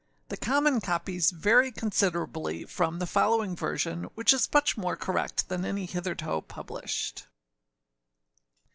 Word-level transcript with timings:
The 0.29 0.37
common 0.37 0.81
copies 0.81 1.29
vary 1.29 1.71
considerably 1.71 2.65
from 2.65 2.97
the 2.97 3.05
following 3.05 3.55
version, 3.55 4.05
which 4.15 4.33
is 4.33 4.49
much 4.51 4.75
more 4.75 4.95
correct 4.95 5.47
than 5.47 5.63
any 5.63 5.85
hitherto 5.85 6.41
published. 6.41 7.27